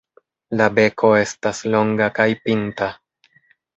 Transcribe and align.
La 0.61 0.69
beko 0.77 1.11
estas 1.25 1.61
longa 1.75 2.09
kaj 2.19 2.29
pinta. 2.47 2.89